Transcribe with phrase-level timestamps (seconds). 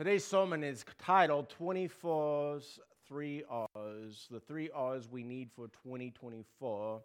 [0.00, 7.02] Today's sermon is titled 24's Three R's, the three R's we need for 2024.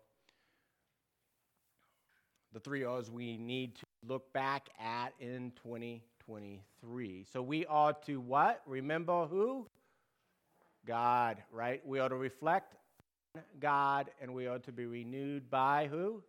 [2.54, 7.26] The three R's we need to look back at in 2023.
[7.34, 8.62] So we are to what?
[8.66, 9.68] Remember who?
[10.86, 11.86] God, right?
[11.86, 12.78] We are to reflect
[13.36, 16.24] on God and we are to be renewed by who?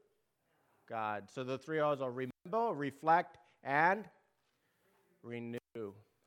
[0.89, 1.29] God.
[1.33, 4.05] So the three R's are remember, reflect, and
[5.23, 5.61] renew.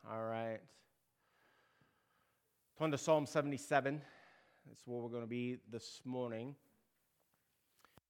[0.08, 0.60] All right.
[2.78, 4.02] Turn to Psalm 77.
[4.68, 6.56] That's where we're going to be this morning.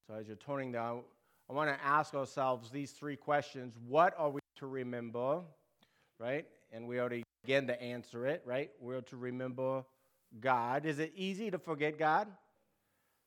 [0.07, 1.01] So as you're turning down,
[1.49, 3.75] I want to ask ourselves these three questions.
[3.87, 5.41] What are we to remember?
[6.19, 6.45] Right?
[6.71, 8.69] And we already began to answer it, right?
[8.79, 9.83] We're to remember
[10.39, 10.85] God.
[10.85, 12.27] Is it easy to forget God?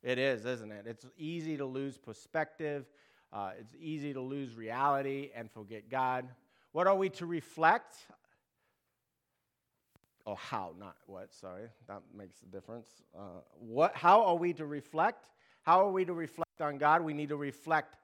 [0.03, 0.87] It is, isn't it?
[0.87, 2.87] It's easy to lose perspective.
[3.33, 6.29] Uh, it's easy to lose reality and forget God.
[6.71, 7.97] What are we to reflect?
[10.25, 11.65] Or how, not what, sorry.
[11.89, 12.89] That makes a difference.
[13.17, 15.27] Uh, what, how are we to reflect?
[15.63, 17.03] How are we to reflect on God?
[17.03, 17.97] We need to reflect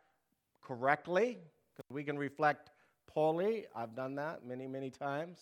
[0.62, 1.39] correctly,
[1.77, 2.70] because we can reflect
[3.06, 3.66] poorly.
[3.74, 5.39] I've done that many, many times.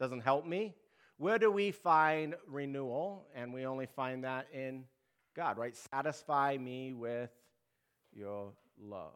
[0.00, 0.74] Doesn't help me.
[1.18, 3.26] Where do we find renewal?
[3.34, 4.84] And we only find that in
[5.34, 5.76] God, right?
[5.76, 7.30] Satisfy me with
[8.12, 9.14] your love.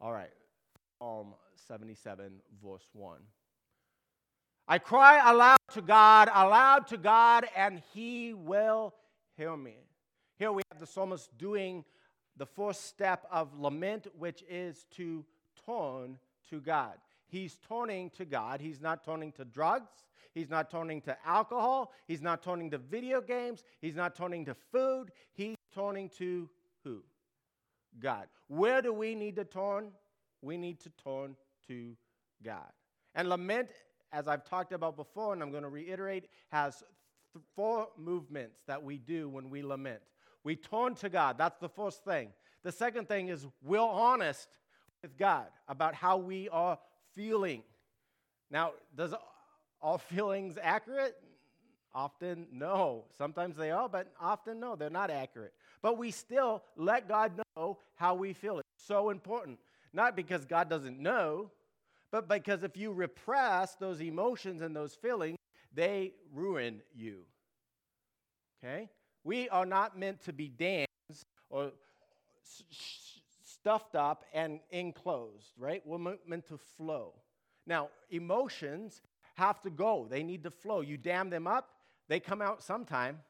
[0.00, 0.32] All right,
[0.98, 1.34] Psalm
[1.68, 3.18] 77, verse 1.
[4.72, 8.94] I cry aloud to God, aloud to God, and He will
[9.36, 9.76] hear me.
[10.38, 11.84] Here we have the psalmist doing
[12.38, 15.26] the first step of lament, which is to
[15.66, 16.16] turn
[16.48, 16.94] to God.
[17.26, 18.62] He's turning to God.
[18.62, 20.06] He's not turning to drugs.
[20.32, 21.92] He's not turning to alcohol.
[22.08, 23.64] He's not turning to video games.
[23.82, 25.10] He's not turning to food.
[25.34, 26.48] He's turning to
[26.82, 27.02] who?
[28.00, 28.26] God.
[28.48, 29.90] Where do we need to turn?
[30.40, 31.36] We need to turn
[31.68, 31.94] to
[32.42, 32.72] God.
[33.14, 33.68] And lament,
[34.12, 36.82] as I've talked about before, and I'm going to reiterate, has
[37.32, 40.00] th- four movements that we do when we lament.
[40.44, 41.38] We turn to God.
[41.38, 42.28] That's the first thing.
[42.62, 44.48] The second thing is we're honest
[45.02, 46.78] with God about how we are
[47.14, 47.62] feeling.
[48.50, 49.14] Now, does
[49.80, 51.16] all feelings accurate?
[51.94, 53.04] Often no.
[53.18, 55.52] Sometimes they are, but often no, they're not accurate.
[55.82, 58.58] But we still let God know how we feel.
[58.58, 59.58] It's so important.
[59.92, 61.50] Not because God doesn't know,
[62.12, 65.38] but because if you repress those emotions and those feelings,
[65.74, 67.22] they ruin you.
[68.62, 68.88] Okay?
[69.24, 70.86] We are not meant to be dammed
[71.48, 71.72] or
[73.44, 75.82] stuffed up and enclosed, right?
[75.86, 77.14] We're meant to flow.
[77.66, 79.00] Now, emotions
[79.34, 80.80] have to go, they need to flow.
[80.80, 81.70] You dam them up,
[82.08, 83.20] they come out sometime.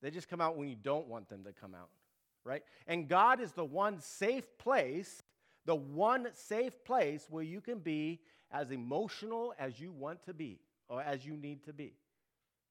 [0.00, 1.90] They just come out when you don't want them to come out,
[2.44, 2.62] right?
[2.86, 5.22] And God is the one safe place,
[5.68, 8.20] the one safe place where you can be
[8.50, 10.58] as emotional as you want to be
[10.88, 11.92] or as you need to be.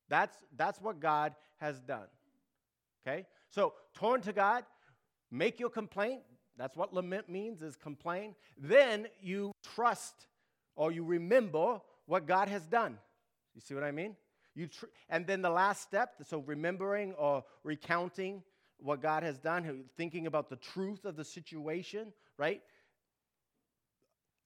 [0.09, 2.07] That's, that's what God has done.
[3.05, 3.27] Okay?
[3.51, 4.63] So turn to God,
[5.29, 6.21] make your complaint.
[6.57, 8.33] That's what lament means is complain.
[8.57, 10.25] Then you trust
[10.75, 12.97] or you remember what God has done.
[13.53, 14.15] You see what I mean?
[14.55, 18.41] You tr- and then the last step, so remembering or recounting
[18.79, 22.63] what God has done, thinking about the truth of the situation, right?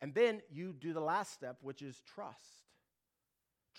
[0.02, 2.66] And then you do the last step, which is trust.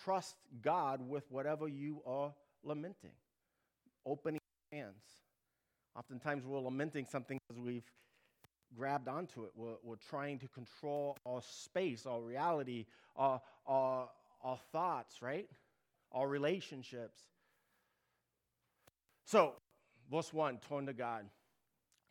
[0.05, 3.12] Trust God with whatever you are lamenting.
[4.06, 4.41] Opening
[4.72, 5.03] hands.
[5.97, 7.91] Oftentimes we're lamenting something because we've
[8.77, 9.50] grabbed onto it.
[9.55, 14.09] We're, we're trying to control our space, our reality, our, our,
[14.43, 15.49] our thoughts, right?
[16.12, 17.21] Our relationships.
[19.25, 19.55] So,
[20.11, 21.27] verse 1 turn to God.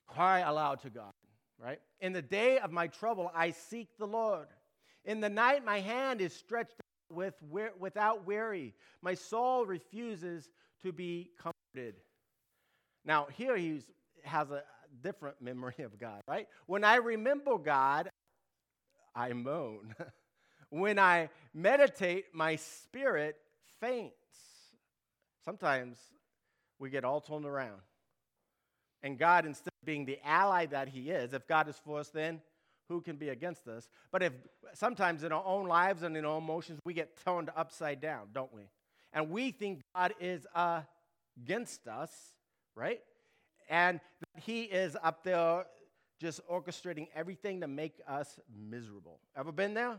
[0.07, 1.13] Cry aloud to God,
[1.61, 1.79] right?
[1.99, 4.47] In the day of my trouble, I seek the Lord.
[5.05, 7.35] In the night, my hand is stretched out with,
[7.79, 8.73] without weary.
[9.01, 10.50] My soul refuses
[10.83, 11.95] to be comforted.
[13.05, 13.81] Now, here he
[14.23, 14.63] has a
[15.01, 16.47] different memory of God, right?
[16.66, 18.09] When I remember God,
[19.15, 19.95] I moan.
[20.69, 23.38] when I meditate, my spirit
[23.80, 24.15] faints.
[25.44, 25.97] Sometimes
[26.80, 27.81] we get all turned around.
[29.03, 32.41] And God, instead being the ally that He is, if God is for us, then
[32.89, 33.89] who can be against us?
[34.11, 34.33] But if
[34.73, 38.53] sometimes in our own lives and in our emotions, we get turned upside down, don't
[38.53, 38.63] we?
[39.13, 40.81] And we think God is uh,
[41.41, 42.11] against us
[42.75, 43.01] right?
[43.69, 45.65] And that he is up there
[46.19, 48.39] just orchestrating everything to make us
[48.69, 49.19] miserable.
[49.35, 49.97] Ever been there?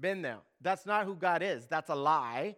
[0.00, 0.38] Been there.
[0.60, 1.66] That's not who God is.
[1.66, 2.56] That's a lie.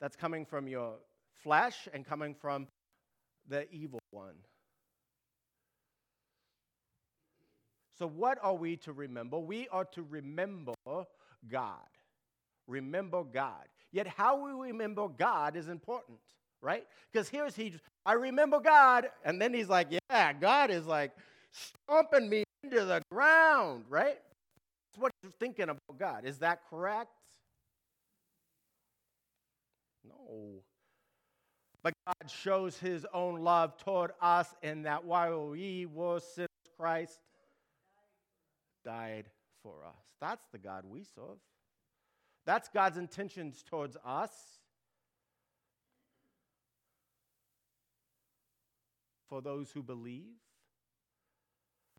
[0.00, 0.94] That's coming from your
[1.42, 2.68] flesh and coming from
[3.48, 4.34] the evil one.
[7.98, 9.38] So, what are we to remember?
[9.38, 10.74] We are to remember
[11.50, 11.88] God.
[12.68, 13.64] remember God.
[13.90, 16.18] Yet, how we remember God is important,
[16.60, 16.86] right?
[17.10, 17.74] Because here's he,
[18.06, 21.12] I remember God, and then he's like, yeah, God is like
[21.50, 24.18] stomping me into the ground, right?
[24.92, 26.24] That's what you're thinking about God.
[26.24, 27.10] Is that correct?
[30.06, 30.62] No.
[31.82, 36.48] But God shows his own love toward us in that while we were sinners,
[36.78, 37.18] Christ
[38.88, 39.26] died
[39.62, 40.02] for us.
[40.18, 41.36] That's the God we serve.
[42.46, 44.30] That's God's intentions towards us.
[49.28, 50.40] For those who believe.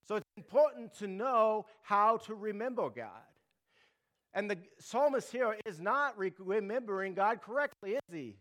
[0.07, 3.30] So it's important to know how to remember God.
[4.33, 8.38] And the psalmist here is not remembering God correctly, is he?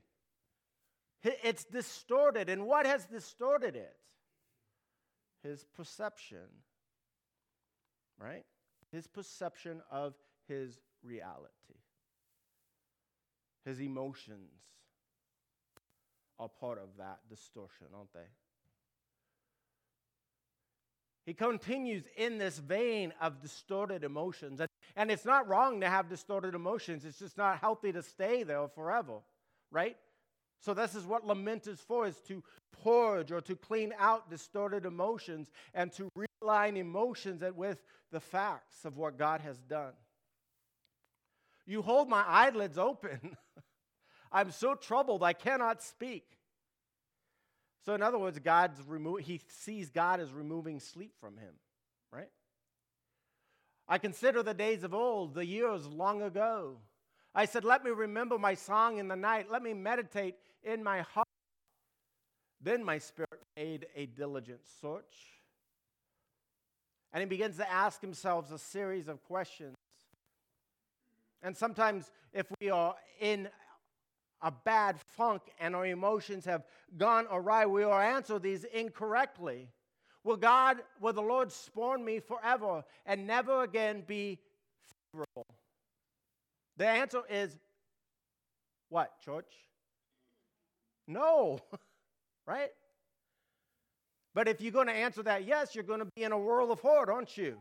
[1.23, 2.49] It's distorted.
[2.49, 3.95] And what has distorted it?
[5.43, 6.49] His perception,
[8.19, 8.44] right?
[8.93, 10.15] His perception of
[10.47, 11.53] his reality.
[13.65, 14.50] His emotions
[16.38, 18.20] are part of that distortion, aren't they?
[21.26, 24.62] He continues in this vein of distorted emotions.
[24.97, 28.67] And, it's not wrong to have distorted emotions, it's just not healthy to stay there
[28.69, 29.19] forever,
[29.71, 29.97] right?
[30.61, 32.43] So, this is what lament is for, is to
[32.82, 36.09] purge or to clean out distorted emotions and to
[36.43, 39.93] realign emotions with the facts of what God has done.
[41.67, 43.37] You hold my eyelids open.
[44.32, 46.25] I'm so troubled I cannot speak.
[47.85, 51.55] So, in other words, God's remo- he sees God as removing sleep from him,
[52.12, 52.31] right?
[53.88, 56.76] I consider the days of old, the years long ago.
[57.35, 59.50] I said, Let me remember my song in the night.
[59.50, 61.26] Let me meditate in my heart.
[62.61, 65.38] Then my spirit made a diligent search.
[67.13, 69.77] And he begins to ask himself a series of questions.
[71.43, 73.49] And sometimes, if we are in
[74.43, 76.65] a bad funk and our emotions have
[76.97, 79.69] gone awry, we will answer these incorrectly.
[80.25, 84.39] Will God, will the Lord scorn me forever and never again be
[85.13, 85.47] favorable?
[86.77, 87.59] The answer is
[88.89, 89.53] what, church?
[91.07, 91.59] No,
[92.47, 92.71] right?
[94.38, 96.70] But if you're going to answer that yes, you're going to be in a world
[96.70, 97.56] of hurt, aren't you?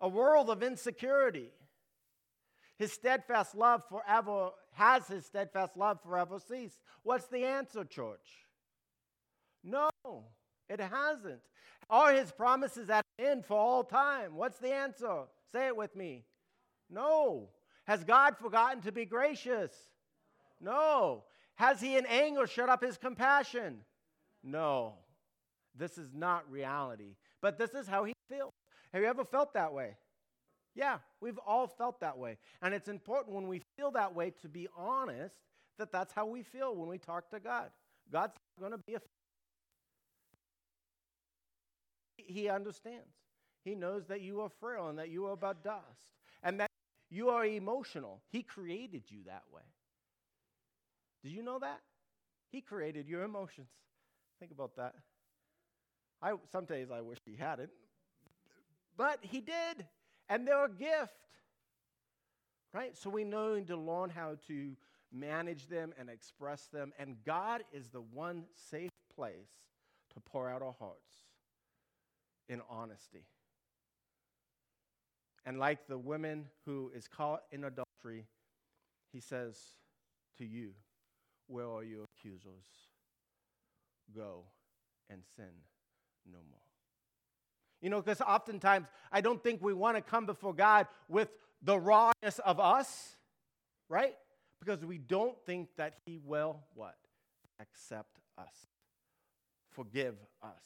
[0.00, 1.50] A world of insecurity.
[2.78, 6.78] His steadfast love forever has his steadfast love forever ceased.
[7.02, 8.46] What's the answer, church?
[9.62, 9.90] No,
[10.70, 11.42] it hasn't.
[11.90, 14.36] Are his promises at an end for all time?
[14.36, 15.24] What's the answer?
[15.52, 16.24] Say it with me.
[16.88, 17.50] No.
[17.84, 19.72] Has God forgotten to be gracious?
[20.62, 21.24] No.
[21.56, 23.80] Has he in anger shut up his compassion?
[24.42, 24.94] No.
[25.74, 27.16] This is not reality.
[27.40, 28.52] But this is how he feels.
[28.92, 29.96] Have you ever felt that way?
[30.74, 32.38] Yeah, we've all felt that way.
[32.62, 35.34] And it's important when we feel that way to be honest
[35.78, 37.70] that that's how we feel when we talk to God.
[38.12, 39.00] God's going to be a
[42.16, 43.14] He understands.
[43.64, 45.84] He knows that you are frail and that you are about dust
[46.42, 46.70] and that
[47.10, 48.20] you are emotional.
[48.30, 49.62] He created you that way.
[51.22, 51.80] Did you know that?
[52.50, 53.68] He created your emotions.
[54.38, 54.94] Think about that.
[56.22, 57.70] I, some days I wish he hadn't,
[58.96, 59.86] but he did,
[60.28, 61.14] and they're a gift.
[62.74, 62.96] Right?
[62.96, 64.76] So we know to learn how to
[65.12, 69.48] manage them and express them, and God is the one safe place
[70.14, 71.14] to pour out our hearts
[72.48, 73.24] in honesty.
[75.46, 78.26] And like the woman who is caught in adultery,
[79.12, 79.56] he says
[80.36, 80.72] to you,
[81.46, 82.66] where are your accusers?
[84.14, 84.44] Go
[85.08, 85.46] and sin
[86.30, 86.60] no more.
[87.80, 91.28] You know, because oftentimes I don't think we want to come before God with
[91.62, 93.16] the rawness of us,
[93.88, 94.14] right?
[94.60, 96.96] Because we don't think that He will what?
[97.60, 98.66] Accept us,
[99.70, 100.62] forgive us.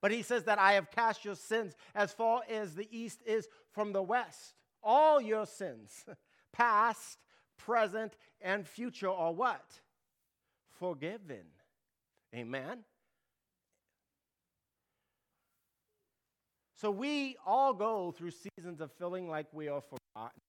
[0.00, 3.48] But He says that I have cast your sins as far as the east is
[3.72, 4.54] from the west.
[4.82, 6.04] All your sins,
[6.52, 7.18] past,
[7.56, 9.64] present, and future, are what?
[10.78, 11.46] forgiven.
[12.34, 12.84] Amen.
[16.76, 20.40] So we all go through seasons of feeling like we are forgotten,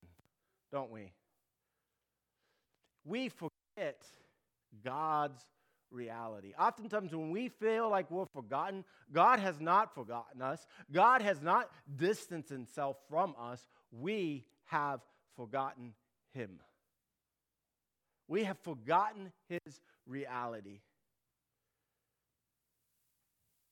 [0.72, 1.12] don't we?
[3.06, 4.02] We forget
[4.84, 5.44] God's
[5.92, 6.54] reality.
[6.60, 10.66] Oftentimes, when we feel like we're forgotten, God has not forgotten us.
[10.92, 13.66] God has not distanced himself from us.
[13.92, 15.02] We have
[15.36, 15.94] forgotten
[16.34, 16.60] him.
[18.28, 20.82] We have forgotten his reality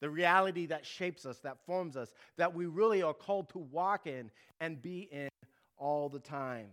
[0.04, 4.06] the reality that shapes us, that forms us, that we really are called to walk
[4.06, 4.30] in
[4.60, 5.30] and be in
[5.78, 6.68] all the time.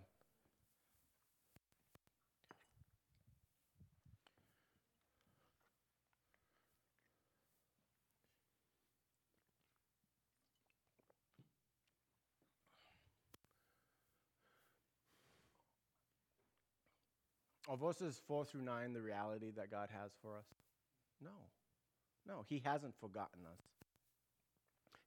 [17.68, 20.46] Are verses 4 through 9 the reality that God has for us?
[21.22, 21.30] No.
[22.26, 23.62] No, He hasn't forgotten us.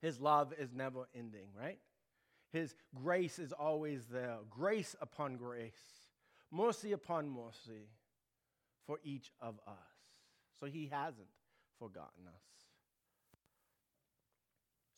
[0.02, 1.80] His love is never ending, right?
[2.52, 4.38] His grace is always there.
[4.50, 5.72] Grace upon grace,
[6.52, 7.88] mercy upon mercy
[8.86, 9.76] for each of us.
[10.60, 11.28] So He hasn't
[11.80, 12.54] forgotten us.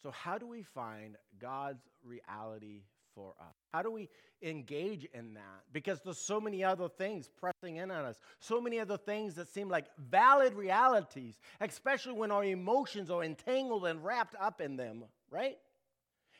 [0.05, 2.83] So, how do we find God's reality
[3.15, 3.55] for us?
[3.73, 4.09] How do we
[4.41, 5.63] engage in that?
[5.71, 9.47] Because there's so many other things pressing in on us, so many other things that
[9.47, 15.05] seem like valid realities, especially when our emotions are entangled and wrapped up in them,
[15.31, 15.57] right?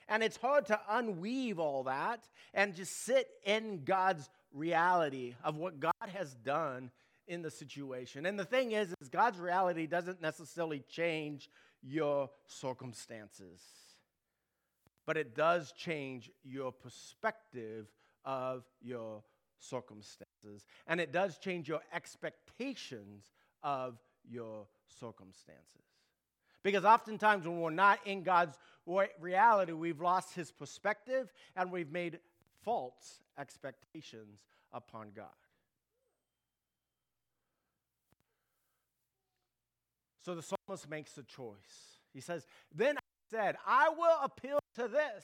[0.08, 5.80] And it's hard to unweave all that and just sit in God's reality of what
[5.80, 6.92] God has done
[7.28, 8.26] in the situation.
[8.26, 11.50] And the thing is, is God's reality doesn't necessarily change
[11.82, 13.62] your circumstances,
[15.06, 17.88] but it does change your perspective
[18.24, 19.24] of your
[19.60, 20.66] circumstances.
[20.88, 23.32] And it does change your expectations
[23.64, 23.98] of
[24.30, 24.68] your
[25.00, 25.64] circumstances.
[26.64, 28.58] Because oftentimes, when we're not in God's
[29.20, 32.20] reality, we've lost his perspective and we've made
[32.64, 34.40] false expectations
[34.74, 35.28] upon God.
[40.24, 42.00] So the psalmist makes a choice.
[42.12, 42.98] He says, Then
[43.30, 45.24] said, I will appeal to this.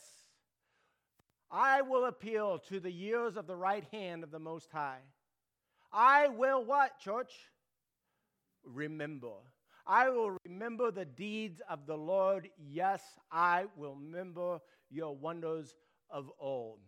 [1.49, 5.01] I will appeal to the years of the right hand of the Most High.
[5.91, 7.33] I will what, church?
[8.63, 9.33] Remember.
[9.85, 12.49] I will remember the deeds of the Lord.
[12.57, 15.75] Yes, I will remember your wonders
[16.09, 16.79] of old.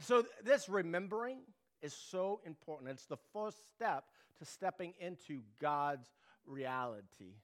[0.00, 1.38] So, this remembering
[1.82, 2.90] is so important.
[2.90, 4.04] It's the first step
[4.38, 6.08] to stepping into God's
[6.46, 7.34] reality.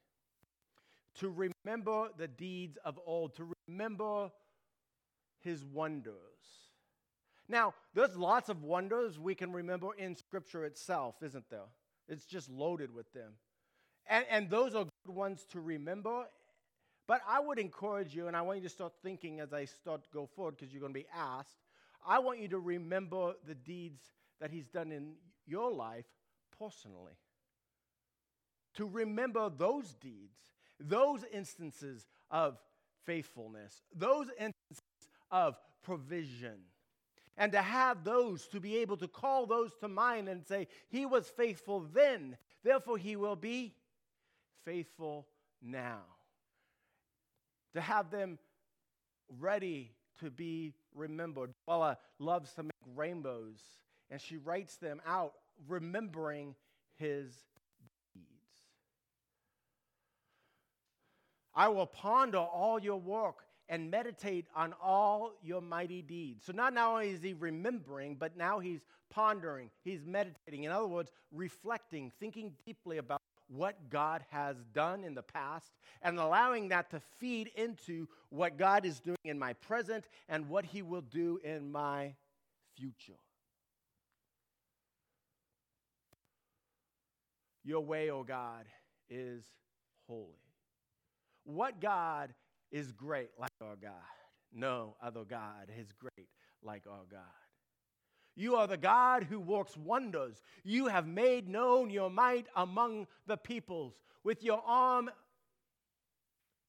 [1.20, 4.30] To remember the deeds of old, to remember
[5.40, 6.14] his wonders.
[7.48, 11.68] Now, there's lots of wonders we can remember in Scripture itself, isn't there?
[12.08, 13.32] It's just loaded with them.
[14.08, 16.26] And, and those are good ones to remember.
[17.06, 20.02] But I would encourage you, and I want you to start thinking as I start
[20.02, 21.58] to go forward because you're going to be asked.
[22.06, 24.02] I want you to remember the deeds
[24.40, 25.14] that He's done in
[25.46, 26.06] your life
[26.58, 27.12] personally
[28.76, 30.38] to remember those deeds,
[30.80, 32.58] those instances of
[33.04, 34.82] faithfulness, those instances
[35.30, 36.58] of provision.
[37.38, 41.04] And to have those, to be able to call those to mind and say, He
[41.04, 43.74] was faithful then, therefore He will be
[44.64, 45.26] faithful
[45.62, 46.00] now.
[47.74, 48.38] To have them
[49.38, 51.52] ready to be remembered.
[51.66, 53.60] Bella loves to make rainbows,
[54.10, 55.34] and she writes them out,
[55.68, 56.54] remembering
[56.96, 57.34] His
[61.56, 66.44] I will ponder all your work and meditate on all your mighty deeds.
[66.44, 70.64] So not, only is he remembering, but now he's pondering, he's meditating.
[70.64, 75.72] In other words, reflecting, thinking deeply about what God has done in the past
[76.02, 80.64] and allowing that to feed into what God is doing in my present and what
[80.64, 82.14] he will do in my
[82.76, 83.18] future.
[87.64, 88.66] Your way, O oh God,
[89.08, 89.44] is
[90.06, 90.45] holy.
[91.46, 92.34] What God
[92.72, 93.92] is great like our God?
[94.52, 96.28] No other God is great
[96.62, 97.20] like our God.
[98.34, 100.42] You are the God who works wonders.
[100.64, 103.94] You have made known your might among the peoples.
[104.24, 105.08] With your arm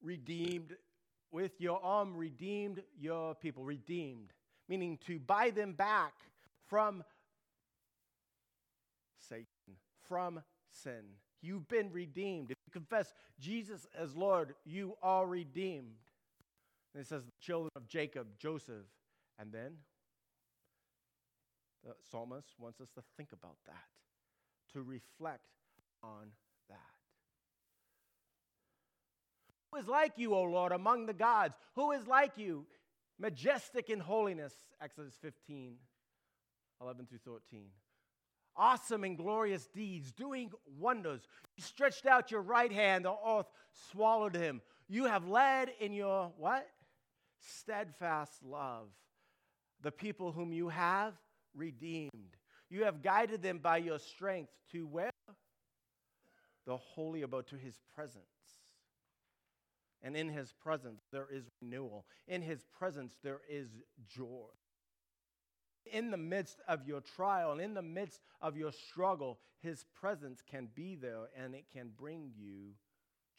[0.01, 0.75] redeemed,
[1.31, 3.63] with your arm redeemed your people.
[3.63, 4.31] Redeemed,
[4.69, 6.13] meaning to buy them back
[6.67, 7.03] from
[9.27, 9.47] Satan,
[10.07, 10.41] from
[10.71, 11.03] sin.
[11.41, 12.53] You've been redeemed.
[12.71, 15.95] Confess Jesus as Lord, you are redeemed.
[16.93, 18.85] And it says the children of Jacob, Joseph.
[19.39, 19.73] And then
[21.83, 23.85] the psalmist wants us to think about that,
[24.73, 25.43] to reflect
[26.03, 26.31] on
[26.69, 26.77] that.
[29.71, 31.55] Who is like you, O Lord, among the gods?
[31.75, 32.65] Who is like you,
[33.19, 34.53] majestic in holiness?
[34.81, 35.75] Exodus 15,
[36.81, 37.67] 11 through 13
[38.57, 41.21] awesome and glorious deeds, doing wonders.
[41.55, 43.47] You stretched out your right hand, the earth
[43.91, 44.61] swallowed him.
[44.89, 46.67] You have led in your what?
[47.39, 48.87] Steadfast love
[49.81, 51.13] the people whom you have
[51.55, 52.35] redeemed.
[52.69, 55.11] You have guided them by your strength to where?
[56.65, 58.25] The holy abode, to his presence.
[60.03, 62.05] And in his presence, there is renewal.
[62.27, 63.69] In his presence, there is
[64.07, 64.49] joy
[65.91, 70.41] in the midst of your trial and in the midst of your struggle, His presence
[70.49, 72.73] can be there and it can bring you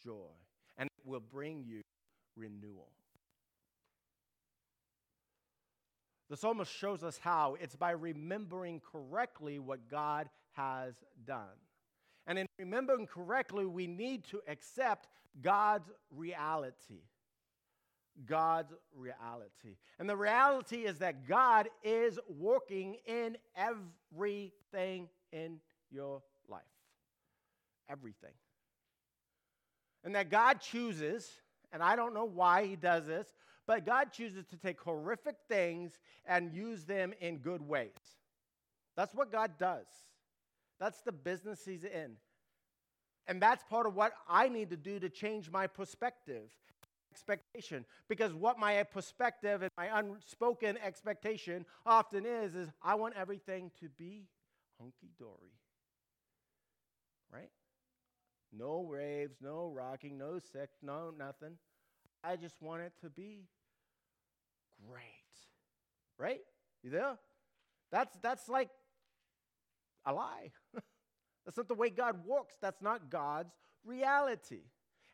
[0.03, 0.33] joy
[0.77, 1.83] and it will bring you
[2.37, 2.89] renewal.
[6.31, 7.57] The psalmist shows us how.
[7.61, 10.95] It's by remembering correctly what God has
[11.27, 11.57] done.
[12.27, 15.09] And in remembering correctly, we need to accept
[15.41, 17.01] God's reality.
[18.27, 19.77] God's reality.
[19.99, 25.61] And the reality is that God is working in everything in
[25.91, 26.63] your life.
[27.89, 28.33] Everything.
[30.05, 31.31] And that God chooses,
[31.73, 33.27] and I don't know why He does this,
[33.67, 37.91] but God chooses to take horrific things and use them in good ways.
[38.97, 39.87] That's what God does.
[40.81, 42.17] That's the business He's in.
[43.27, 46.49] And that's part of what I need to do to change my perspective,
[47.13, 47.85] expectation.
[48.09, 53.89] Because what my perspective and my unspoken expectation often is, is I want everything to
[53.89, 54.29] be
[54.81, 55.55] hunky dory.
[57.33, 57.51] Right?
[58.53, 61.59] No raves, no rocking, no sex, no nothing.
[62.25, 63.45] I just want it to be
[64.87, 65.03] great.
[66.19, 66.41] Right?
[66.83, 67.19] You there?
[67.91, 68.71] That's that's like
[70.07, 70.53] a lie.
[71.45, 72.57] That's not the way God works.
[72.61, 74.61] That's not God's reality.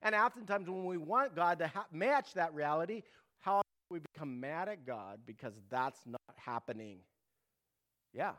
[0.02, 3.02] And oftentimes, when we want God to ha- match that reality,
[3.40, 6.98] how we become mad at God because that's not happening.
[8.12, 8.32] Yeah,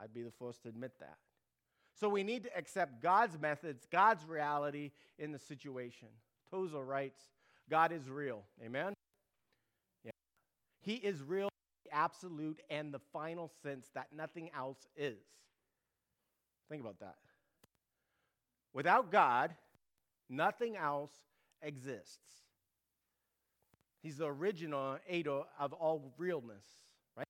[0.00, 1.16] I'd be the first to admit that.
[1.98, 6.08] So we need to accept God's methods, God's reality in the situation.
[6.50, 7.22] Tozer writes,
[7.70, 8.42] God is real.
[8.64, 8.92] Amen?
[10.04, 10.10] Yeah.
[10.82, 11.48] He is real,
[11.90, 15.16] absolute, and the final sense that nothing else is.
[16.68, 17.16] Think about that.
[18.74, 19.54] Without God,
[20.28, 21.12] nothing else
[21.62, 22.18] exists.
[24.02, 26.64] He's the original originator of all realness,
[27.16, 27.26] right?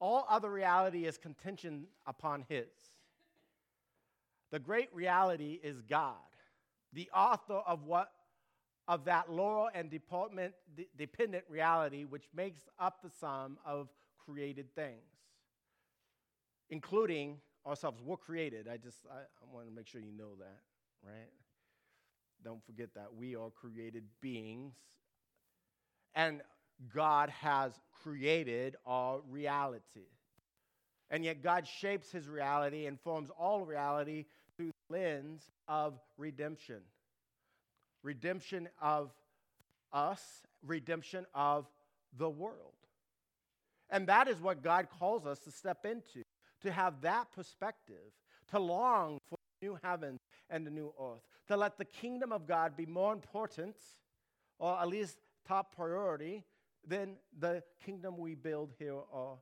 [0.00, 2.68] All other reality is contention upon His.
[4.50, 6.14] The great reality is God,
[6.92, 8.12] the author of what
[8.86, 10.54] of that lower and department
[10.96, 13.88] dependent reality which makes up the sum of
[14.24, 15.02] created things,
[16.70, 18.00] including ourselves.
[18.02, 18.68] We're created.
[18.68, 20.60] I just I, I want to make sure you know that,
[21.06, 21.30] right?
[22.44, 24.74] Don't forget that we are created beings.
[26.14, 26.42] And
[26.94, 30.08] God has created our reality.
[31.10, 36.80] And yet God shapes his reality and forms all reality through the lens of redemption.
[38.02, 39.10] Redemption of
[39.92, 40.22] us,
[40.66, 41.66] redemption of
[42.16, 42.72] the world.
[43.90, 46.24] And that is what God calls us to step into
[46.64, 48.12] to have that perspective,
[48.50, 52.76] to long for new heavens and the new earth, to let the kingdom of God
[52.76, 53.76] be more important,
[54.58, 56.44] or at least top priority,
[56.86, 59.40] than the kingdom we build here ourselves.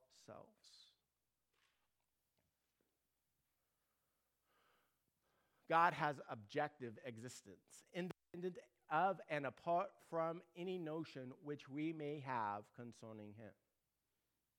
[5.68, 8.58] God has objective existence, independent
[8.90, 13.54] of and apart from any notion which we may have concerning Him.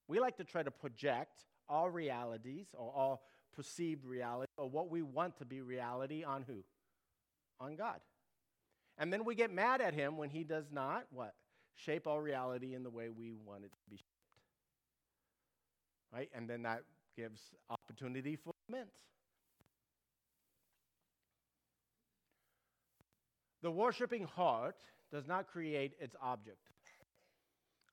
[0.08, 3.20] We like to try to project our realities or our
[3.54, 6.64] perceived reality or what we want to be reality on who?
[7.60, 8.00] On God.
[8.98, 11.34] And then we get mad at him when he does not what?
[11.76, 14.08] Shape our reality in the way we want it to be shaped.
[16.14, 16.30] Right?
[16.36, 16.84] And then that
[17.18, 18.90] gives opportunity for lament.
[23.64, 24.76] The worshiping heart
[25.12, 26.73] does not create its object.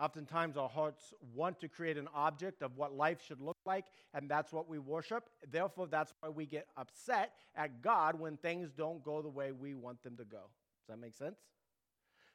[0.01, 3.85] Oftentimes, our hearts want to create an object of what life should look like,
[4.15, 5.29] and that's what we worship.
[5.51, 9.75] Therefore, that's why we get upset at God when things don't go the way we
[9.75, 10.39] want them to go.
[10.39, 11.39] Does that make sense?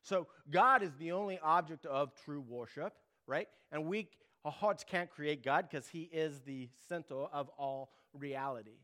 [0.03, 2.93] So, God is the only object of true worship,
[3.25, 3.47] right?
[3.71, 4.09] And we,
[4.43, 8.77] our hearts can't create God because He is the center of all reality.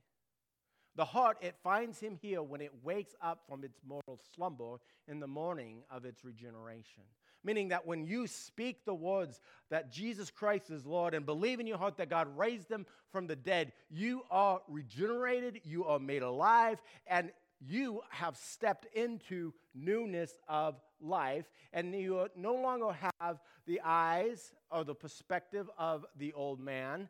[0.96, 5.20] The heart, it finds Him here when it wakes up from its mortal slumber in
[5.20, 7.04] the morning of its regeneration.
[7.44, 11.68] Meaning that when you speak the words that Jesus Christ is Lord and believe in
[11.68, 16.22] your heart that God raised him from the dead, you are regenerated, you are made
[16.22, 23.82] alive, and you have stepped into newness of life, and you no longer have the
[23.84, 27.10] eyes or the perspective of the old man.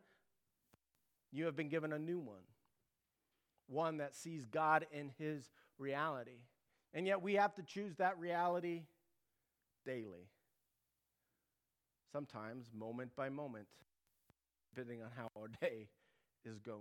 [1.30, 2.44] You have been given a new one,
[3.66, 6.40] one that sees God in his reality.
[6.94, 8.82] And yet we have to choose that reality
[9.84, 10.28] daily.
[12.12, 13.66] Sometimes moment by moment,
[14.74, 15.88] depending on how our day
[16.44, 16.80] is going.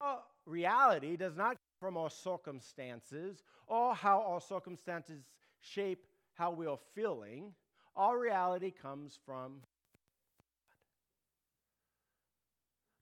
[0.00, 5.22] Our reality does not come from our circumstances or how our circumstances
[5.60, 7.54] shape how we are feeling.
[7.96, 9.62] Our reality comes from.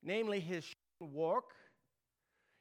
[0.02, 1.54] Namely, His work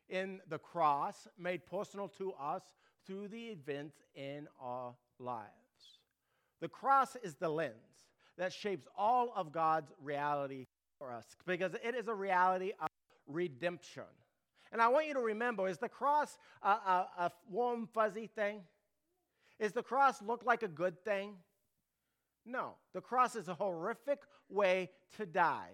[0.10, 2.64] in the cross made personal to us
[3.06, 5.48] through the events in our lives.
[6.60, 7.76] The cross is the lens
[8.38, 12.88] that shapes all of God's reality for us because it is a reality of
[13.28, 14.04] redemption.
[14.72, 18.62] And I want you to remember is the cross a, a, a warm, fuzzy thing?
[19.60, 21.36] Is the cross look like a good thing?
[22.46, 22.76] No.
[22.94, 25.72] The cross is a horrific way to die.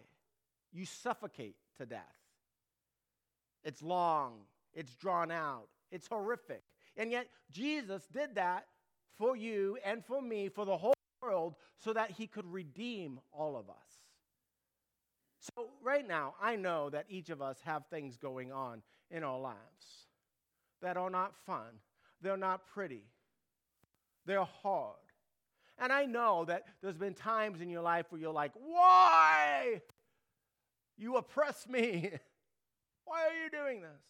[0.74, 2.02] You suffocate to death.
[3.64, 4.40] It's long,
[4.74, 6.64] it's drawn out, it's horrific.
[6.96, 8.66] And yet, Jesus did that
[9.18, 13.58] for you and for me, for the whole world, so that he could redeem all
[13.58, 13.76] of us.
[15.40, 19.40] So, right now, I know that each of us have things going on in our
[19.40, 19.58] lives
[20.82, 21.80] that are not fun,
[22.22, 23.04] they're not pretty,
[24.26, 24.96] they're hard.
[25.80, 29.82] And I know that there's been times in your life where you're like, why?
[30.98, 32.10] You oppress me.
[33.06, 34.02] why are you doing this?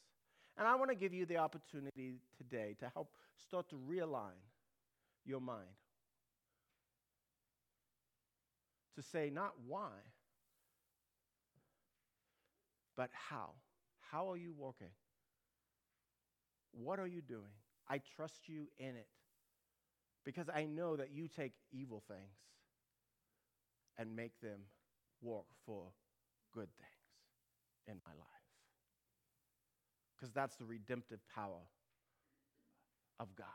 [0.57, 4.39] And I want to give you the opportunity today to help start to realign
[5.27, 5.67] your mind.
[8.95, 9.91] To say not why,
[12.95, 13.51] but how.
[14.11, 14.87] How are you working?
[16.71, 17.53] What are you doing?
[17.87, 19.07] I trust you in it
[20.25, 22.37] because I know that you take evil things
[23.97, 24.61] and make them
[25.21, 25.91] work for
[26.53, 28.27] good things in my life.
[30.15, 31.61] Because that's the redemptive power
[33.19, 33.47] of God.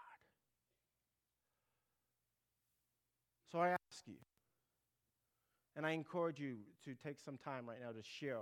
[3.51, 4.17] So I ask you,
[5.77, 8.39] and I encourage you to take some time right now to share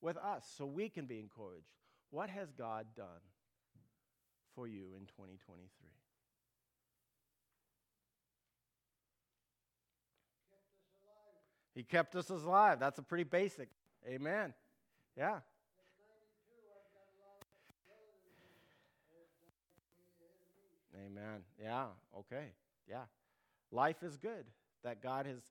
[0.00, 1.68] with us so we can be encouraged.
[2.10, 3.06] What has God done
[4.54, 5.68] for you in 2023?
[11.74, 12.80] He kept us alive.
[12.80, 13.68] That's a pretty basic.
[14.08, 14.54] Amen.
[15.16, 15.40] Yeah.
[21.06, 21.42] Amen.
[21.62, 21.88] Yeah.
[22.18, 22.46] Okay.
[22.88, 23.02] Yeah.
[23.70, 24.46] Life is good
[24.84, 25.42] that God is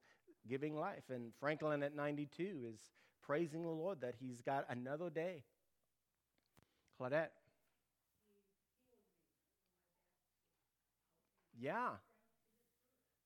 [0.47, 1.03] giving life.
[1.09, 2.79] And Franklin at 92 is
[3.23, 5.43] praising the Lord that he's got another day.
[6.99, 7.29] Claudette.
[11.59, 11.89] Yeah.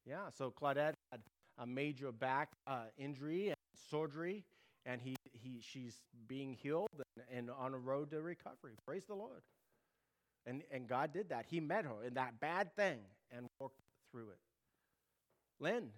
[0.05, 0.29] Yeah.
[0.37, 1.21] So Claudette had
[1.57, 3.57] a major back uh, injury and
[3.89, 4.45] surgery,
[4.85, 8.73] and he, he, she's being healed and, and on a road to recovery.
[8.85, 9.41] Praise the Lord.
[10.45, 11.45] And, and God did that.
[11.47, 12.99] He met her in that bad thing
[13.31, 13.79] and worked
[14.11, 14.39] through it.
[15.59, 15.89] Lynn.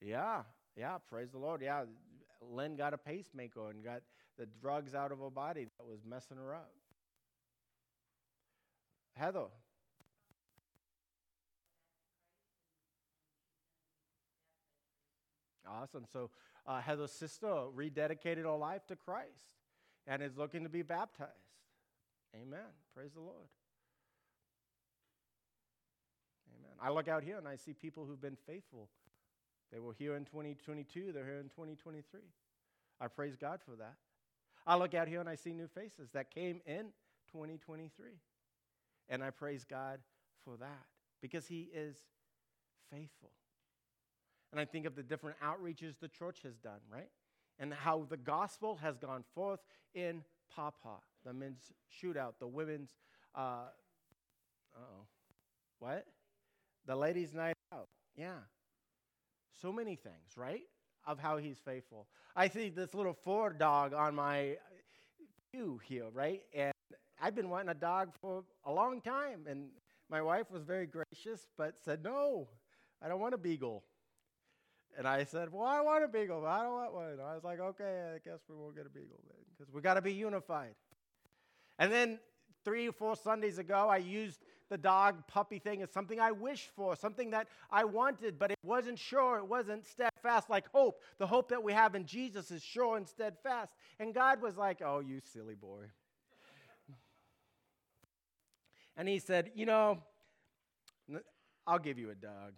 [0.00, 0.42] Yeah,
[0.76, 1.60] yeah, praise the Lord.
[1.62, 1.84] Yeah,
[2.40, 4.02] Lynn got a pacemaker and got
[4.38, 6.70] the drugs out of her body that was messing her up.
[9.14, 9.46] Heather.
[15.68, 16.04] Awesome.
[16.12, 16.30] So
[16.66, 19.28] uh, Heather's sister rededicated her life to Christ
[20.06, 21.32] and is looking to be baptized.
[22.34, 22.60] Amen.
[22.94, 23.48] Praise the Lord.
[26.56, 26.76] Amen.
[26.80, 28.88] I look out here and I see people who've been faithful
[29.72, 32.20] they were here in 2022, they're here in 2023.
[33.00, 33.94] I praise God for that.
[34.66, 36.86] I look out here and I see new faces that came in
[37.32, 38.06] 2023.
[39.08, 40.00] And I praise God
[40.44, 40.86] for that
[41.22, 41.96] because He is
[42.90, 43.30] faithful.
[44.52, 47.08] And I think of the different outreaches the church has done, right?
[47.58, 49.60] And how the gospel has gone forth
[49.94, 50.22] in
[50.54, 52.90] Papa, the men's shootout, the women's,
[53.34, 53.66] uh
[54.76, 55.06] oh,
[55.78, 56.06] what?
[56.86, 57.88] The ladies' night out.
[58.16, 58.38] Yeah.
[59.60, 60.62] So many things, right?
[61.06, 62.06] Of how he's faithful.
[62.36, 64.56] I see this little Ford dog on my
[65.52, 66.42] pew here, right?
[66.54, 66.72] And
[67.20, 69.46] I've been wanting a dog for a long time.
[69.48, 69.68] And
[70.10, 72.48] my wife was very gracious, but said, No,
[73.02, 73.84] I don't want a beagle.
[74.96, 77.18] And I said, Well, I want a beagle, but I don't want one.
[77.20, 79.94] I was like, Okay, I guess we won't get a beagle then, because we got
[79.94, 80.74] to be unified.
[81.78, 82.18] And then
[82.68, 86.68] three or four Sundays ago, I used the dog puppy thing as something I wished
[86.76, 91.00] for, something that I wanted, but it wasn't sure, it wasn't steadfast like hope.
[91.16, 93.72] The hope that we have in Jesus is sure and steadfast.
[93.98, 95.84] And God was like, Oh, you silly boy.
[98.98, 100.02] and He said, You know,
[101.66, 102.52] I'll give you a dog.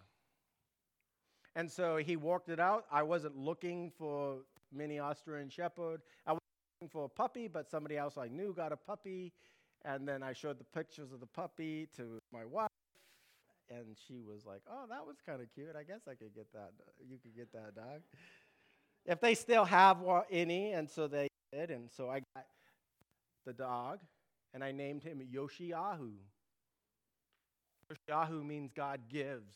[1.55, 2.83] And so he walked it out.
[2.91, 4.39] I wasn't looking for
[4.73, 6.01] mini Australian Shepherd.
[6.27, 6.39] I was
[6.81, 9.31] looking for a puppy, but somebody else I knew got a puppy.
[9.83, 12.69] And then I showed the pictures of the puppy to my wife,
[13.69, 15.75] and she was like, "Oh, that was kind of cute.
[15.75, 16.71] I guess I could get that.
[16.99, 18.01] You could get that dog."
[19.05, 22.45] If they still have any, and so they did, and so I got
[23.45, 23.99] the dog,
[24.53, 26.13] and I named him Yoshiahu.
[27.91, 29.55] Yoshiahu means God gives,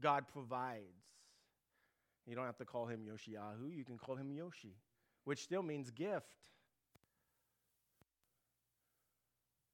[0.00, 0.84] God provides.
[2.26, 4.76] You don't have to call him Yoshiahu, you can call him Yoshi,
[5.24, 6.50] which still means gift.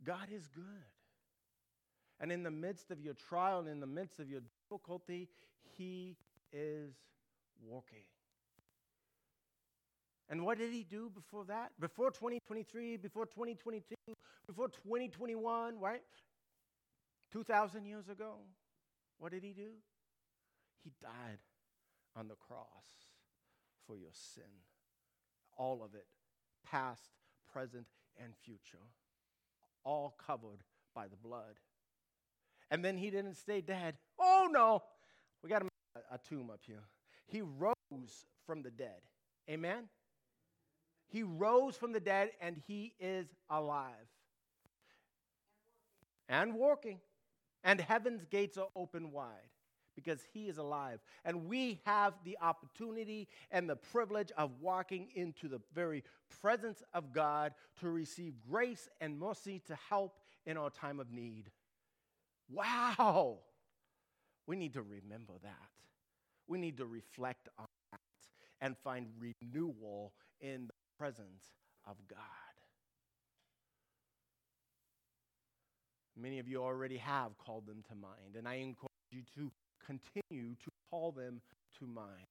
[0.04, 0.64] God is good.
[2.20, 5.28] And in the midst of your trial and in the midst of your difficulty,
[5.76, 6.16] He
[6.52, 6.92] is
[7.64, 8.04] working.
[10.28, 11.72] And what did He do before that?
[11.80, 13.94] Before 2023, before 2022,
[14.46, 16.02] before 2021, right?
[17.32, 18.36] 2,000 years ago,
[19.18, 19.70] what did He do?
[20.82, 21.38] He died
[22.16, 23.06] on the cross
[23.86, 24.44] for your sin.
[25.56, 26.06] All of it,
[26.64, 27.10] past,
[27.52, 27.86] present,
[28.22, 28.84] and future,
[29.84, 30.62] all covered
[30.94, 31.60] by the blood.
[32.70, 33.96] And then he didn't stay dead.
[34.18, 34.82] Oh no,
[35.42, 35.68] we got a,
[36.12, 36.82] a tomb up here.
[37.26, 39.00] He rose from the dead.
[39.48, 39.88] Amen?
[41.08, 44.08] He rose from the dead and he is alive
[46.28, 47.00] and walking.
[47.64, 49.50] And heaven's gates are open wide
[49.98, 51.00] because he is alive.
[51.24, 56.04] And we have the opportunity and the privilege of walking into the very
[56.40, 61.50] presence of God to receive grace and mercy to help in our time of need.
[62.48, 63.38] Wow!
[64.46, 65.70] We need to remember that.
[66.46, 68.00] We need to reflect on that
[68.60, 71.50] and find renewal in the presence
[71.84, 72.18] of God.
[76.16, 79.52] Many of you already have called them to mind, and I encourage you to
[79.88, 81.40] continue to call them
[81.78, 82.26] to mind.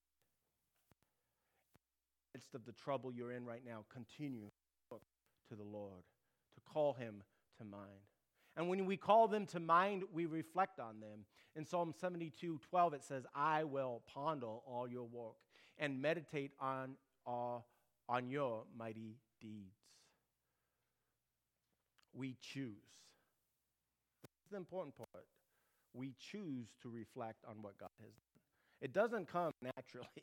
[1.73, 4.51] In the midst of the trouble you're in right now, continue to
[4.91, 5.01] look
[5.49, 6.03] to the Lord,
[6.55, 7.23] to call him
[7.57, 8.05] to mind.
[8.55, 11.25] And when we call them to mind, we reflect on them.
[11.55, 15.35] In Psalm 72 12, it says, I will ponder all your work
[15.79, 17.59] and meditate on, uh,
[18.09, 19.77] on your mighty deeds.
[22.13, 22.73] We choose.
[24.23, 25.25] This is the important part
[25.97, 28.41] we choose to reflect on what God has done.
[28.81, 30.07] It doesn't come naturally.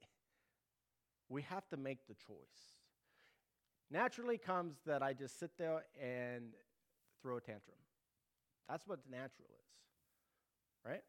[1.30, 2.76] We have to make the choice.
[3.90, 6.52] Naturally comes that I just sit there and
[7.22, 7.78] throw a tantrum.
[8.68, 9.70] That's what natural is,
[10.84, 11.02] right?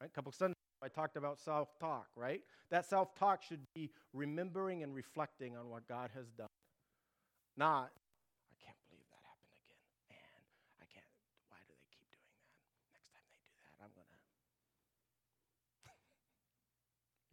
[0.00, 0.10] Right?
[0.10, 2.42] A couple of Sundays I talked about self talk, right?
[2.70, 6.46] That self talk should be remembering and reflecting on what God has done,
[7.56, 7.90] not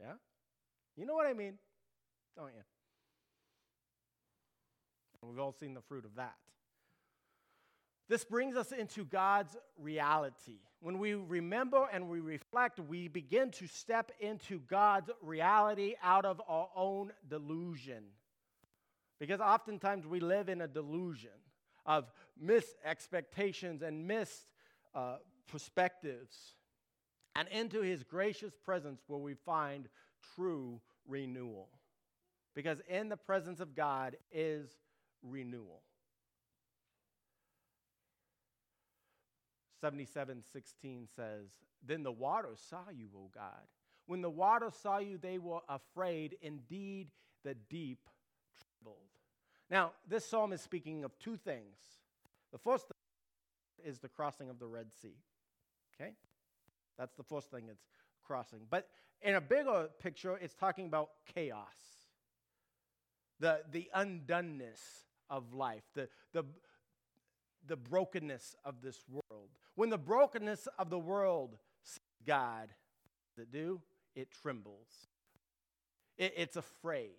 [0.02, 0.14] Yeah?
[0.98, 1.54] You know what I mean,
[2.36, 2.64] don't you?
[5.22, 6.36] And we've all seen the fruit of that.
[8.10, 10.60] This brings us into God's reality.
[10.82, 16.42] When we remember and we reflect, we begin to step into God's reality out of
[16.48, 18.04] our own delusion.
[19.20, 21.30] Because oftentimes we live in a delusion
[21.86, 24.48] of missed expectations and missed
[24.94, 26.56] uh, perspectives
[27.36, 29.88] and into his gracious presence where we find
[30.36, 31.70] true renewal.
[32.54, 34.70] Because in the presence of God is
[35.22, 35.84] renewal.
[39.82, 43.68] 77:16 says, "Then the waters saw you, O God.
[44.06, 46.34] When the waters saw you, they were afraid.
[46.42, 47.12] Indeed,
[47.44, 48.10] the deep
[48.58, 49.10] trembled."
[49.70, 52.02] Now, this psalm is speaking of two things.
[52.52, 52.92] The first
[53.78, 55.18] is the crossing of the Red Sea.
[55.94, 56.16] Okay?
[56.98, 57.86] That's the first thing it's
[58.24, 58.62] crossing.
[58.70, 58.88] But
[59.22, 61.66] in a bigger picture, it's talking about chaos,
[63.40, 66.44] the, the undoneness of life, the, the,
[67.68, 69.50] the brokenness of this world.
[69.76, 72.70] When the brokenness of the world sees God,
[73.38, 73.82] it do?
[74.16, 75.08] It trembles.
[76.18, 77.16] It, it's afraid.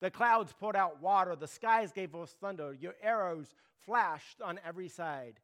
[0.00, 1.36] The clouds poured out water.
[1.36, 2.72] The skies gave us thunder.
[2.72, 5.40] Your arrows flashed on every side.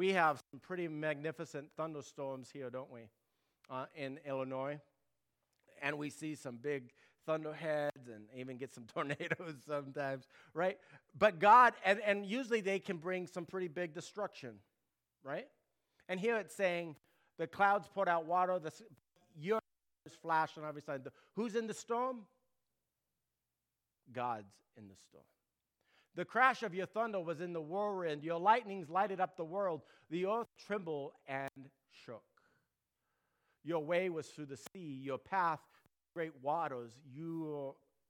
[0.00, 3.02] We have some pretty magnificent thunderstorms here, don't we,
[3.68, 4.80] uh, in Illinois?
[5.82, 6.94] And we see some big
[7.26, 10.78] thunderheads and even get some tornadoes sometimes, right?
[11.18, 14.54] But God, and, and usually they can bring some pretty big destruction,
[15.22, 15.48] right?
[16.08, 16.96] And here it's saying
[17.36, 18.72] the clouds poured out water, the
[19.38, 19.60] your
[20.22, 21.02] flash on every side.
[21.36, 22.20] Who's in the storm?
[24.14, 25.24] God's in the storm.
[26.16, 28.24] The crash of your thunder was in the whirlwind.
[28.24, 29.82] Your lightnings lighted up the world.
[30.10, 31.50] The earth trembled and
[32.04, 32.22] shook.
[33.62, 35.60] Your way was through the sea, your path
[36.14, 36.92] great waters,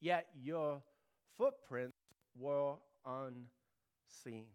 [0.01, 0.83] yet your
[1.37, 1.99] footprints
[2.39, 4.47] were unseen.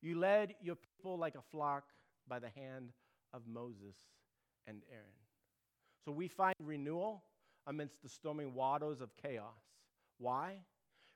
[0.00, 1.84] You led your people like a flock
[2.28, 2.90] by the hand
[3.32, 3.96] of Moses
[4.66, 5.06] and Aaron.
[6.04, 7.22] So we find renewal
[7.66, 9.44] amidst the stormy waters of chaos.
[10.18, 10.56] Why?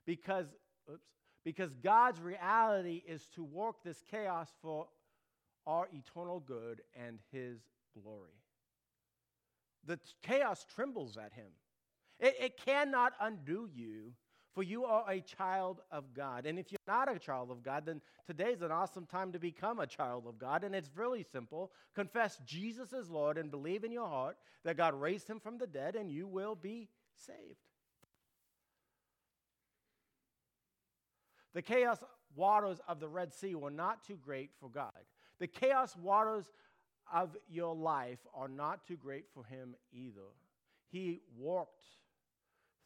[0.05, 0.45] Because
[0.89, 1.01] oops,
[1.47, 4.87] because God's reality is to work this chaos for
[5.65, 7.61] our eternal good and His
[7.93, 8.35] glory.
[9.85, 11.47] The chaos trembles at Him.
[12.19, 14.11] It, it cannot undo you
[14.57, 16.47] For you are a child of God.
[16.47, 19.77] And if you're not a child of God, then today's an awesome time to become
[19.77, 20.63] a child of God.
[20.63, 24.99] And it's really simple confess Jesus as Lord and believe in your heart that God
[24.99, 27.66] raised him from the dead, and you will be saved.
[31.57, 32.03] The chaos
[32.35, 34.91] waters of the Red Sea were not too great for God.
[35.39, 36.45] The chaos waters
[37.11, 40.29] of your life are not too great for Him either.
[40.91, 41.87] He walked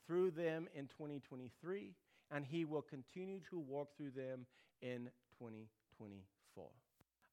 [0.07, 1.91] through them in 2023,
[2.33, 4.45] and He will continue to walk through them
[4.81, 6.69] in 2024.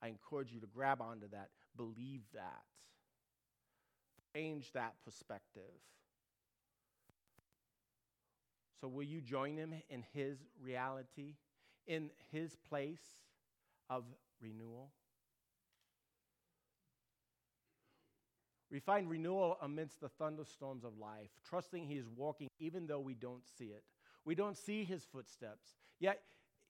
[0.03, 2.65] I encourage you to grab onto that, believe that,
[4.35, 5.63] change that perspective.
[8.81, 11.35] So, will you join Him in His reality,
[11.87, 13.03] in His place
[13.91, 14.05] of
[14.41, 14.91] renewal?
[18.71, 23.15] We find renewal amidst the thunderstorms of life, trusting He is walking even though we
[23.15, 23.83] don't see it.
[24.25, 25.75] We don't see His footsteps.
[25.99, 26.21] Yet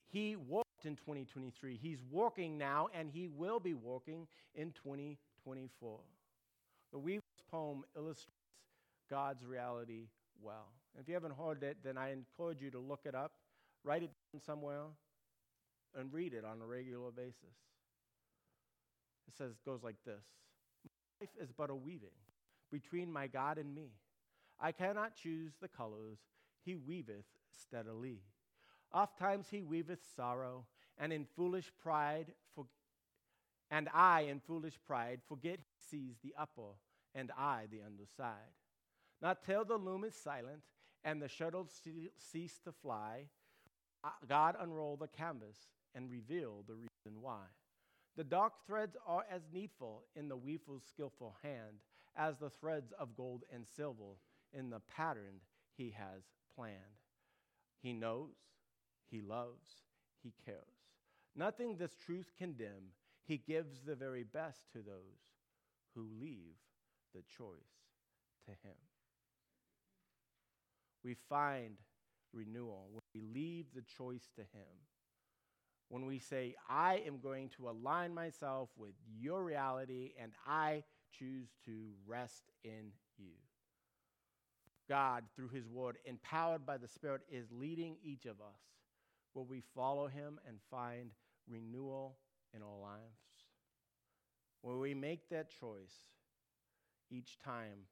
[0.07, 1.77] He walked in 2023.
[1.81, 5.99] He's walking now, and He will be walking in 2024.
[6.91, 8.33] The Weaver's poem illustrates
[9.09, 10.07] God's reality
[10.41, 10.69] well.
[10.99, 13.31] If you haven't heard it, then I encourage you to look it up,
[13.83, 14.83] write it down somewhere,
[15.97, 17.55] and read it on a regular basis.
[19.27, 20.23] It says, goes like this
[21.21, 22.09] life is but a weaving
[22.71, 23.91] between my God and me.
[24.59, 26.17] I cannot choose the colors,
[26.65, 27.25] he weaveth
[27.61, 28.21] steadily.
[28.91, 30.65] Oft times he weaveth sorrow,
[30.97, 32.65] and in foolish pride, for,
[33.71, 36.73] and I in foolish pride forget he sees the upper,
[37.15, 38.53] and I the underside.
[39.21, 40.63] Not till the loom is silent,
[41.03, 41.81] and the shuttles
[42.17, 43.25] cease to fly,
[44.03, 45.57] uh, God unroll the canvas
[45.95, 47.43] and reveal the reason why.
[48.17, 51.79] The dark threads are as needful in the weaver's skillful hand
[52.17, 54.17] as the threads of gold and silver
[54.53, 55.39] in the pattern
[55.77, 56.23] he has
[56.55, 56.75] planned.
[57.81, 58.35] He knows,
[59.09, 59.83] he loves,
[60.21, 60.57] he cares.
[61.35, 62.91] Nothing this truth can dim.
[63.25, 65.29] He gives the very best to those
[65.95, 66.57] who leave
[67.13, 67.87] the choice
[68.45, 68.75] to him.
[71.03, 71.75] We find
[72.33, 74.67] renewal when we leave the choice to him
[75.89, 80.83] when we say, I am going to align myself with your reality and I
[81.17, 83.33] choose to rest in you.
[84.87, 88.61] God, through his word, empowered by the Spirit, is leading each of us
[89.33, 91.11] where we follow him and find
[91.47, 92.17] renewal
[92.55, 93.01] in our lives.
[94.61, 95.93] Where we make that choice
[97.11, 97.85] each time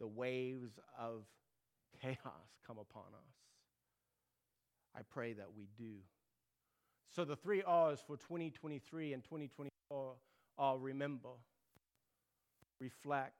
[0.00, 1.24] the waves of
[2.00, 2.18] chaos
[2.66, 3.34] come upon us.
[4.96, 5.96] I pray that we do.
[7.14, 10.14] So, the three R's for 2023 and 2024
[10.58, 11.30] are remember,
[12.80, 13.34] reflect,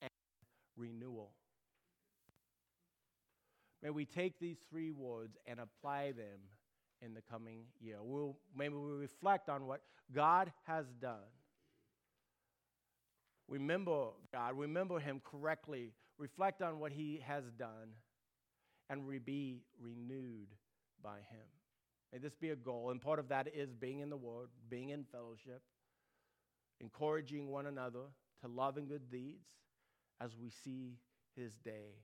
[0.00, 0.10] and
[0.76, 1.32] renewal.
[3.82, 6.40] May we take these three words and apply them
[7.00, 7.98] in the coming year.
[8.00, 11.28] We'll, maybe we reflect on what God has done.
[13.48, 17.94] Remember God, remember Him correctly, reflect on what He has done
[18.90, 20.48] and be renewed
[21.02, 21.46] by Him.
[22.12, 22.90] May this be a goal.
[22.90, 25.62] And part of that is being in the Word, being in fellowship,
[26.80, 28.04] encouraging one another
[28.42, 29.48] to love and good deeds
[30.20, 30.98] as we see
[31.34, 31.96] His day